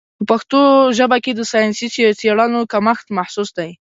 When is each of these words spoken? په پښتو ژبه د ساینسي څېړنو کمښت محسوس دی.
په 0.17 0.23
پښتو 0.29 0.59
ژبه 0.97 1.17
د 1.35 1.39
ساینسي 1.51 1.87
څېړنو 2.19 2.61
کمښت 2.71 3.05
محسوس 3.17 3.49
دی. 3.57 3.71